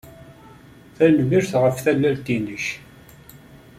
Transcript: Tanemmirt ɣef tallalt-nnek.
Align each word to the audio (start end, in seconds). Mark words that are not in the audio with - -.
Tanemmirt 0.95 1.51
ɣef 1.61 1.75
tallalt-nnek. 1.83 2.65